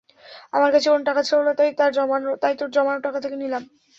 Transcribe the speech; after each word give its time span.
আমার 0.53 0.69
কাছে 0.73 0.87
কোনো 0.89 1.03
টাকা 1.09 1.21
ছিল 1.27 1.37
না, 1.41 1.51
তাই 2.39 2.53
তোর 2.59 2.69
জমানো 2.75 2.99
টাকা 3.05 3.19
থেকে 3.23 3.37
নিলাম। 3.37 3.63